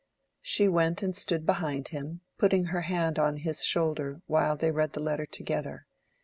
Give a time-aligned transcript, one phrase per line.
[0.41, 4.93] She went and stood behind him, putting her hand on his shoulder, while they read
[4.93, 5.85] the letter together.